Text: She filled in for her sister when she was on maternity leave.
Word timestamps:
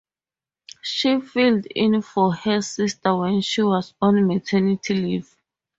She 0.81 1.19
filled 1.21 1.67
in 1.67 2.01
for 2.01 2.33
her 2.33 2.61
sister 2.61 3.15
when 3.17 3.41
she 3.41 3.61
was 3.61 3.93
on 4.01 4.25
maternity 4.25 4.95
leave. 4.95 5.35